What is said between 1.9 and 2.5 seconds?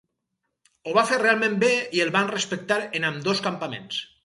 i el van